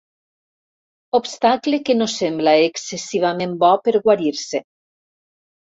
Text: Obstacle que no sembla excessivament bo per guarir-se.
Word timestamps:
Obstacle 1.19 1.79
que 1.91 1.97
no 1.99 2.09
sembla 2.15 2.55
excessivament 2.71 3.55
bo 3.65 3.73
per 3.87 3.97
guarir-se. 4.09 4.67